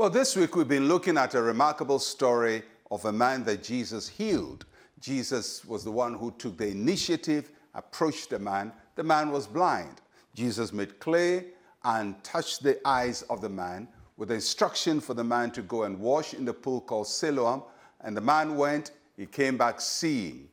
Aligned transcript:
Well, 0.00 0.08
this 0.08 0.34
week 0.34 0.56
we've 0.56 0.66
been 0.66 0.88
looking 0.88 1.18
at 1.18 1.34
a 1.34 1.42
remarkable 1.42 1.98
story 1.98 2.62
of 2.90 3.04
a 3.04 3.12
man 3.12 3.44
that 3.44 3.62
Jesus 3.62 4.08
healed. 4.08 4.64
Jesus 4.98 5.62
was 5.66 5.84
the 5.84 5.90
one 5.90 6.14
who 6.14 6.30
took 6.38 6.56
the 6.56 6.68
initiative, 6.68 7.50
approached 7.74 8.30
the 8.30 8.38
man. 8.38 8.72
The 8.94 9.02
man 9.02 9.30
was 9.30 9.46
blind. 9.46 10.00
Jesus 10.34 10.72
made 10.72 10.98
clay 11.00 11.48
and 11.84 12.14
touched 12.24 12.62
the 12.62 12.80
eyes 12.88 13.20
of 13.28 13.42
the 13.42 13.50
man 13.50 13.88
with 14.16 14.30
the 14.30 14.36
instruction 14.36 15.02
for 15.02 15.12
the 15.12 15.22
man 15.22 15.50
to 15.50 15.60
go 15.60 15.82
and 15.82 16.00
wash 16.00 16.32
in 16.32 16.46
the 16.46 16.54
pool 16.54 16.80
called 16.80 17.06
Siloam. 17.06 17.62
And 18.00 18.16
the 18.16 18.22
man 18.22 18.56
went, 18.56 18.92
he 19.18 19.26
came 19.26 19.58
back 19.58 19.82
seeing. 19.82 20.48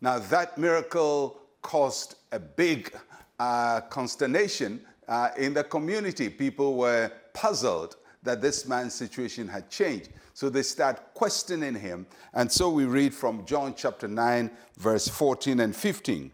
Now, 0.00 0.18
that 0.18 0.58
miracle 0.58 1.40
caused 1.62 2.16
a 2.32 2.40
big 2.40 2.92
uh, 3.38 3.80
consternation 3.82 4.80
uh, 5.06 5.28
in 5.38 5.54
the 5.54 5.62
community. 5.62 6.28
People 6.28 6.74
were 6.74 7.12
puzzled 7.32 7.94
that 8.28 8.42
this 8.42 8.66
man's 8.68 8.94
situation 8.94 9.48
had 9.48 9.70
changed. 9.70 10.10
So 10.34 10.50
they 10.50 10.62
start 10.62 11.14
questioning 11.14 11.74
him. 11.74 12.06
And 12.34 12.52
so 12.52 12.70
we 12.70 12.84
read 12.84 13.14
from 13.14 13.46
John 13.46 13.74
chapter 13.74 14.06
9, 14.06 14.50
verse 14.76 15.08
14 15.08 15.60
and 15.60 15.74
15. 15.74 16.30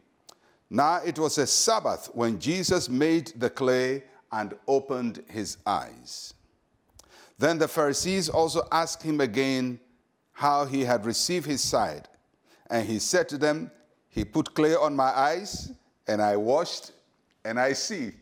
Now 0.70 0.96
it 1.04 1.20
was 1.20 1.38
a 1.38 1.46
Sabbath 1.46 2.10
when 2.12 2.40
Jesus 2.40 2.88
made 2.88 3.28
the 3.36 3.48
clay 3.48 4.02
and 4.32 4.54
opened 4.66 5.22
his 5.28 5.58
eyes. 5.64 6.34
Then 7.38 7.58
the 7.58 7.68
Pharisees 7.68 8.28
also 8.28 8.66
asked 8.72 9.04
him 9.04 9.20
again 9.20 9.78
how 10.32 10.64
he 10.64 10.84
had 10.84 11.06
received 11.06 11.46
his 11.46 11.60
sight. 11.60 12.08
And 12.70 12.88
he 12.88 12.98
said 12.98 13.28
to 13.28 13.38
them, 13.38 13.70
He 14.08 14.24
put 14.24 14.54
clay 14.54 14.74
on 14.74 14.96
my 14.96 15.16
eyes, 15.16 15.70
and 16.08 16.20
I 16.20 16.36
washed, 16.36 16.90
and 17.44 17.60
I 17.60 17.72
see. 17.72 18.12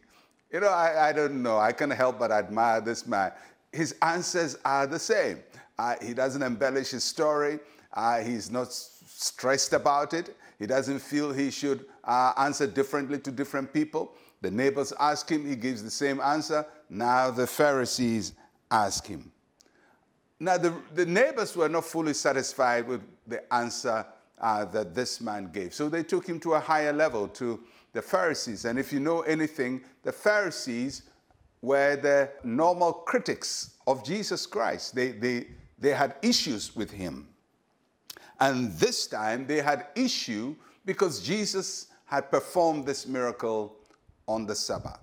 You 0.53 0.61
know, 0.61 0.69
I, 0.69 1.09
I 1.09 1.13
don't 1.13 1.43
know. 1.43 1.59
I 1.59 1.73
can't 1.73 1.93
help 1.93 2.19
but 2.19 2.31
admire 2.31 2.83
this 2.83 3.07
man. 3.07 3.33
His 3.73 3.95
answers 4.03 4.57
are 4.65 4.87
the 4.87 4.99
same. 4.99 5.41
Uh, 5.79 5.95
he 6.03 6.15
doesn't 6.15 6.43
embellish 6.43 6.91
his 6.91 7.05
story. 7.05 7.59
Uh, 7.93 8.21
he's 8.21 8.51
not 8.51 8.73
stressed 8.73 9.73
about 9.73 10.15
it. 10.15 10.37
He 10.59 10.67
doesn't 10.67 11.01
feel 11.01 11.33
he 11.33 11.51
should 11.51 11.87
uh, 12.05 12.33
answer 12.37 12.67
differently 12.67 13.19
to 13.21 13.31
different 13.31 13.73
people. 13.73 14.15
The 14.43 14.51
neighbors 14.51 14.93
ask 15.01 15.29
him, 15.31 15.49
he 15.49 15.57
gives 15.57 15.83
the 15.83 15.91
same 15.91 16.21
answer. 16.21 16.67
Now 16.91 17.31
the 17.31 17.47
Pharisees 17.47 18.35
ask 18.71 19.07
him. 19.07 19.33
Now, 20.39 20.59
the, 20.59 20.75
the 20.95 21.07
neighbors 21.07 21.55
were 21.55 21.69
not 21.69 21.85
fully 21.85 22.15
satisfied 22.15 22.89
with 22.89 23.01
the 23.29 23.55
answer 23.55 24.05
uh, 24.41 24.65
that 24.67 24.93
this 24.93 25.21
man 25.21 25.51
gave. 25.53 25.73
So 25.73 25.89
they 25.89 26.03
took 26.03 26.27
him 26.27 26.41
to 26.41 26.55
a 26.55 26.61
higher 26.61 26.93
level, 26.93 27.29
to 27.29 27.61
the 27.93 28.03
Pharisees. 28.03 28.65
And 28.65 28.77
if 28.77 28.93
you 28.93 28.99
know 28.99 29.21
anything, 29.21 29.83
the 30.03 30.11
Pharisees 30.11 31.03
were 31.63 31.97
the 31.97 32.29
normal 32.45 32.93
critics 32.93 33.77
of 33.87 34.05
Jesus 34.05 34.47
Christ. 34.47 34.95
They, 34.95 35.13
they, 35.13 35.47
they 35.79 35.91
had 35.91 36.17
issues 36.21 36.77
with 36.77 36.91
him. 36.91 37.29
And 38.41 38.73
this 38.73 39.07
time 39.07 39.47
they 39.47 39.63
had 39.63 39.87
issue 39.95 40.57
because 40.85 41.23
Jesus 41.23 41.87
had 42.07 42.31
performed 42.31 42.85
this 42.85 43.07
miracle 43.07 43.77
on 44.27 44.45
the 44.45 44.55
Sabbath. 44.55 44.99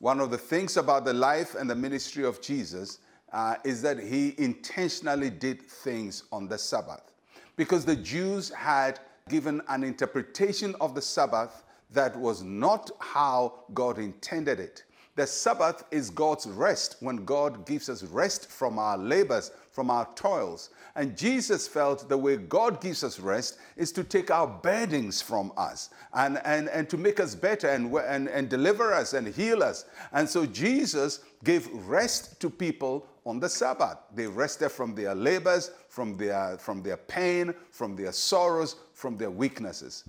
One 0.00 0.20
of 0.20 0.30
the 0.30 0.38
things 0.38 0.76
about 0.76 1.04
the 1.04 1.12
life 1.12 1.54
and 1.54 1.70
the 1.70 1.74
ministry 1.74 2.24
of 2.24 2.40
Jesus 2.40 2.98
uh, 3.32 3.56
is 3.64 3.82
that 3.82 3.98
he 3.98 4.34
intentionally 4.38 5.30
did 5.30 5.62
things 5.62 6.24
on 6.32 6.48
the 6.48 6.58
Sabbath 6.58 7.12
because 7.56 7.84
the 7.84 7.96
Jews 7.96 8.50
had 8.50 9.00
given 9.28 9.60
an 9.68 9.84
interpretation 9.84 10.74
of 10.80 10.94
the 10.94 11.02
Sabbath 11.02 11.64
that 11.90 12.16
was 12.16 12.42
not 12.42 12.90
how 12.98 13.64
God 13.74 13.98
intended 13.98 14.60
it. 14.60 14.84
The 15.18 15.26
Sabbath 15.26 15.82
is 15.90 16.10
God's 16.10 16.46
rest 16.46 16.94
when 17.00 17.24
God 17.24 17.66
gives 17.66 17.88
us 17.88 18.04
rest 18.04 18.48
from 18.48 18.78
our 18.78 18.96
labors, 18.96 19.50
from 19.72 19.90
our 19.90 20.08
toils. 20.14 20.70
And 20.94 21.18
Jesus 21.18 21.66
felt 21.66 22.08
the 22.08 22.16
way 22.16 22.36
God 22.36 22.80
gives 22.80 23.02
us 23.02 23.18
rest 23.18 23.58
is 23.76 23.90
to 23.94 24.04
take 24.04 24.30
our 24.30 24.46
burdens 24.46 25.20
from 25.20 25.50
us 25.56 25.90
and, 26.14 26.40
and, 26.44 26.68
and 26.68 26.88
to 26.88 26.96
make 26.96 27.18
us 27.18 27.34
better 27.34 27.66
and, 27.66 27.92
and, 27.92 28.28
and 28.28 28.48
deliver 28.48 28.94
us 28.94 29.12
and 29.12 29.26
heal 29.26 29.64
us. 29.64 29.86
And 30.12 30.28
so 30.28 30.46
Jesus 30.46 31.18
gave 31.42 31.68
rest 31.88 32.40
to 32.40 32.48
people 32.48 33.04
on 33.26 33.40
the 33.40 33.48
Sabbath. 33.48 33.98
They 34.14 34.28
rested 34.28 34.68
from 34.68 34.94
their 34.94 35.16
labors, 35.16 35.72
from 35.88 36.16
their, 36.16 36.58
from 36.58 36.80
their 36.80 36.96
pain, 36.96 37.52
from 37.72 37.96
their 37.96 38.12
sorrows, 38.12 38.76
from 38.94 39.16
their 39.16 39.32
weaknesses. 39.32 40.04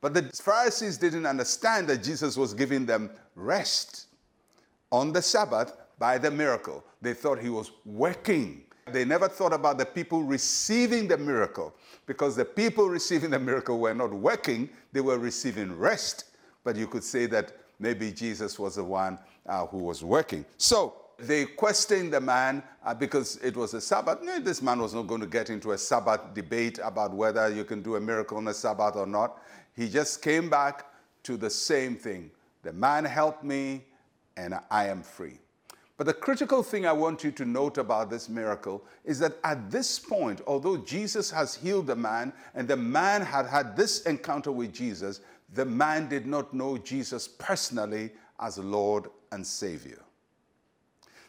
But 0.00 0.14
the 0.14 0.22
Pharisees 0.22 0.98
didn't 0.98 1.26
understand 1.26 1.88
that 1.88 2.04
Jesus 2.04 2.36
was 2.36 2.54
giving 2.54 2.86
them 2.86 3.10
rest 3.34 4.06
on 4.92 5.12
the 5.12 5.22
Sabbath 5.22 5.76
by 5.98 6.18
the 6.18 6.30
miracle. 6.30 6.84
They 7.00 7.14
thought 7.14 7.40
he 7.40 7.48
was 7.48 7.72
working. 7.84 8.62
They 8.92 9.04
never 9.04 9.28
thought 9.28 9.52
about 9.52 9.78
the 9.78 9.86
people 9.86 10.22
receiving 10.22 11.08
the 11.08 11.18
miracle 11.18 11.74
because 12.06 12.36
the 12.36 12.44
people 12.44 12.88
receiving 12.88 13.30
the 13.30 13.38
miracle 13.38 13.78
were 13.78 13.94
not 13.94 14.12
working, 14.12 14.68
they 14.92 15.00
were 15.00 15.18
receiving 15.18 15.76
rest. 15.78 16.26
But 16.64 16.76
you 16.76 16.86
could 16.86 17.04
say 17.04 17.26
that 17.26 17.52
maybe 17.78 18.12
Jesus 18.12 18.58
was 18.58 18.76
the 18.76 18.84
one 18.84 19.18
uh, 19.46 19.66
who 19.66 19.78
was 19.78 20.04
working. 20.04 20.44
So 20.58 20.94
they 21.18 21.46
questioned 21.46 22.12
the 22.12 22.20
man 22.20 22.62
uh, 22.84 22.94
because 22.94 23.36
it 23.36 23.56
was 23.56 23.74
a 23.74 23.80
Sabbath. 23.80 24.20
No, 24.22 24.40
this 24.40 24.60
man 24.60 24.80
was 24.80 24.94
not 24.94 25.06
going 25.06 25.20
to 25.20 25.26
get 25.26 25.50
into 25.50 25.72
a 25.72 25.78
Sabbath 25.78 26.34
debate 26.34 26.78
about 26.82 27.14
whether 27.14 27.48
you 27.48 27.64
can 27.64 27.82
do 27.82 27.96
a 27.96 28.00
miracle 28.00 28.36
on 28.38 28.48
a 28.48 28.54
Sabbath 28.54 28.96
or 28.96 29.06
not. 29.06 29.38
He 29.74 29.88
just 29.88 30.22
came 30.22 30.50
back 30.50 30.86
to 31.22 31.36
the 31.36 31.50
same 31.50 31.96
thing. 31.96 32.30
The 32.62 32.72
man 32.72 33.04
helped 33.04 33.44
me, 33.44 33.84
and 34.36 34.58
I 34.70 34.88
am 34.88 35.02
free. 35.02 35.38
But 35.96 36.06
the 36.06 36.14
critical 36.14 36.62
thing 36.62 36.86
I 36.86 36.92
want 36.92 37.22
you 37.22 37.30
to 37.32 37.44
note 37.44 37.78
about 37.78 38.10
this 38.10 38.28
miracle 38.28 38.82
is 39.04 39.18
that 39.20 39.36
at 39.44 39.70
this 39.70 39.98
point, 39.98 40.40
although 40.46 40.78
Jesus 40.78 41.30
has 41.30 41.54
healed 41.54 41.86
the 41.86 41.94
man 41.94 42.32
and 42.54 42.66
the 42.66 42.76
man 42.76 43.22
had 43.22 43.46
had 43.46 43.76
this 43.76 44.02
encounter 44.02 44.50
with 44.50 44.72
Jesus, 44.72 45.20
the 45.54 45.64
man 45.64 46.08
did 46.08 46.26
not 46.26 46.52
know 46.54 46.78
Jesus 46.78 47.28
personally 47.28 48.10
as 48.40 48.58
Lord 48.58 49.10
and 49.30 49.46
Savior. 49.46 50.02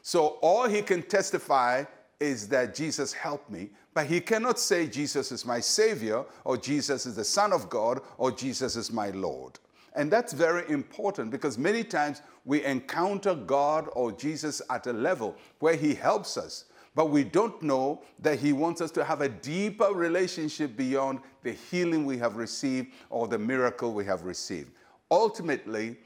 So 0.01 0.39
all 0.41 0.67
he 0.67 0.81
can 0.81 1.03
testify 1.03 1.83
is 2.19 2.47
that 2.47 2.73
Jesus 2.73 3.13
helped 3.13 3.49
me, 3.49 3.69
but 3.93 4.07
he 4.07 4.21
cannot 4.21 4.59
say 4.59 4.87
Jesus 4.87 5.31
is 5.31 5.45
my 5.45 5.59
Savior 5.59 6.23
or 6.45 6.57
Jesus 6.57 7.05
is 7.05 7.15
the 7.15 7.23
Son 7.23 7.53
of 7.53 7.69
God 7.69 8.01
or 8.17 8.31
Jesus 8.31 8.75
is 8.75 8.91
my 8.91 9.09
Lord. 9.11 9.59
And 9.95 10.11
that's 10.11 10.33
very 10.33 10.69
important 10.69 11.31
because 11.31 11.57
many 11.57 11.83
times 11.83 12.21
we 12.45 12.63
encounter 12.65 13.35
God 13.35 13.89
or 13.93 14.11
Jesus 14.11 14.61
at 14.69 14.87
a 14.87 14.93
level 14.93 15.35
where 15.59 15.75
He 15.75 15.93
helps 15.93 16.35
us, 16.35 16.65
but 16.95 17.09
we 17.09 17.23
don't 17.23 17.61
know 17.61 18.01
that 18.19 18.39
He 18.39 18.53
wants 18.53 18.81
us 18.81 18.91
to 18.91 19.03
have 19.03 19.21
a 19.21 19.29
deeper 19.29 19.93
relationship 19.93 20.75
beyond 20.75 21.19
the 21.43 21.51
healing 21.51 22.05
we 22.05 22.17
have 22.17 22.37
received 22.37 22.87
or 23.09 23.27
the 23.27 23.37
miracle 23.37 23.93
we 23.93 24.05
have 24.05 24.23
received. 24.23 24.71
Ultimately, 25.11 25.97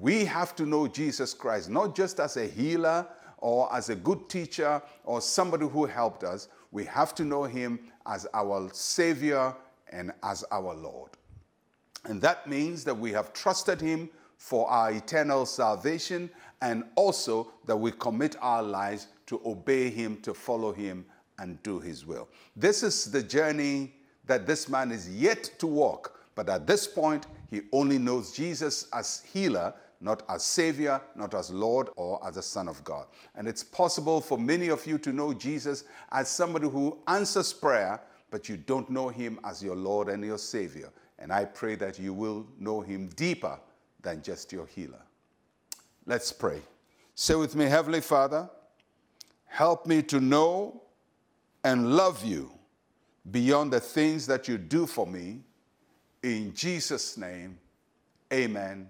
we 0.00 0.24
have 0.24 0.56
to 0.56 0.66
know 0.66 0.88
Jesus 0.88 1.34
Christ, 1.34 1.68
not 1.68 1.94
just 1.94 2.20
as 2.20 2.36
a 2.36 2.46
healer 2.46 3.06
or 3.38 3.72
as 3.74 3.90
a 3.90 3.94
good 3.94 4.28
teacher 4.28 4.82
or 5.04 5.20
somebody 5.20 5.66
who 5.68 5.84
helped 5.84 6.24
us. 6.24 6.48
We 6.72 6.84
have 6.86 7.14
to 7.16 7.24
know 7.24 7.44
Him 7.44 7.80
as 8.06 8.26
our 8.32 8.68
Savior 8.72 9.54
and 9.92 10.12
as 10.22 10.44
our 10.50 10.74
Lord. 10.74 11.10
And 12.06 12.20
that 12.22 12.46
means 12.48 12.84
that 12.84 12.96
we 12.96 13.12
have 13.12 13.32
trusted 13.32 13.80
Him 13.80 14.08
for 14.38 14.68
our 14.70 14.92
eternal 14.92 15.46
salvation 15.46 16.30
and 16.62 16.84
also 16.94 17.52
that 17.66 17.76
we 17.76 17.90
commit 17.92 18.36
our 18.40 18.62
lives 18.62 19.08
to 19.26 19.40
obey 19.44 19.90
Him, 19.90 20.20
to 20.22 20.32
follow 20.32 20.72
Him, 20.72 21.04
and 21.38 21.62
do 21.62 21.80
His 21.80 22.06
will. 22.06 22.28
This 22.54 22.82
is 22.82 23.10
the 23.10 23.22
journey 23.22 23.92
that 24.26 24.46
this 24.46 24.68
man 24.68 24.90
is 24.90 25.08
yet 25.08 25.50
to 25.58 25.66
walk. 25.66 26.20
But 26.34 26.48
at 26.48 26.66
this 26.66 26.86
point, 26.86 27.26
he 27.50 27.62
only 27.72 27.98
knows 27.98 28.32
Jesus 28.32 28.88
as 28.92 29.22
healer, 29.32 29.72
not 30.00 30.22
as 30.28 30.44
Savior, 30.44 31.00
not 31.14 31.34
as 31.34 31.50
Lord, 31.50 31.88
or 31.96 32.24
as 32.26 32.34
the 32.34 32.42
Son 32.42 32.68
of 32.68 32.82
God. 32.84 33.06
And 33.34 33.48
it's 33.48 33.64
possible 33.64 34.20
for 34.20 34.38
many 34.38 34.68
of 34.68 34.86
you 34.86 34.98
to 34.98 35.12
know 35.12 35.32
Jesus 35.32 35.84
as 36.12 36.28
somebody 36.28 36.68
who 36.68 36.98
answers 37.08 37.52
prayer, 37.52 38.00
but 38.30 38.48
you 38.48 38.56
don't 38.56 38.90
know 38.90 39.08
Him 39.08 39.40
as 39.44 39.62
your 39.62 39.76
Lord 39.76 40.08
and 40.08 40.24
your 40.24 40.38
Savior. 40.38 40.90
And 41.18 41.32
I 41.32 41.44
pray 41.44 41.74
that 41.76 41.98
you 41.98 42.12
will 42.12 42.46
know 42.58 42.80
him 42.80 43.08
deeper 43.08 43.58
than 44.02 44.22
just 44.22 44.52
your 44.52 44.66
healer. 44.66 45.02
Let's 46.04 46.32
pray. 46.32 46.60
Say 47.14 47.34
with 47.34 47.54
me, 47.54 47.64
Heavenly 47.64 48.00
Father, 48.02 48.48
help 49.46 49.86
me 49.86 50.02
to 50.02 50.20
know 50.20 50.82
and 51.64 51.96
love 51.96 52.24
you 52.24 52.52
beyond 53.30 53.72
the 53.72 53.80
things 53.80 54.26
that 54.26 54.46
you 54.46 54.58
do 54.58 54.86
for 54.86 55.06
me. 55.06 55.40
In 56.22 56.54
Jesus' 56.54 57.16
name, 57.16 57.58
amen 58.32 58.88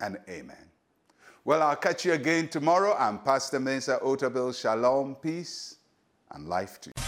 and 0.00 0.18
amen. 0.28 0.56
Well, 1.44 1.62
I'll 1.62 1.76
catch 1.76 2.04
you 2.04 2.12
again 2.12 2.48
tomorrow. 2.48 2.94
I'm 2.98 3.18
Pastor 3.20 3.58
Mensa 3.58 3.98
Otabil. 4.02 4.54
Shalom, 4.60 5.14
peace, 5.14 5.76
and 6.30 6.46
life 6.46 6.80
to 6.82 6.90
you. 6.90 7.07